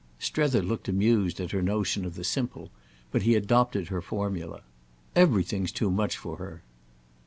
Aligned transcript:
Strether 0.17 0.63
looked 0.63 0.87
amused 0.89 1.39
at 1.39 1.51
her 1.51 1.61
notion 1.61 2.05
of 2.05 2.15
the 2.15 2.23
simple, 2.23 2.71
but 3.11 3.21
he 3.21 3.35
adopted 3.35 3.89
her 3.89 4.01
formula. 4.01 4.63
"Everything's 5.15 5.71
too 5.71 5.91
much 5.91 6.17
for 6.17 6.37
her." 6.37 6.63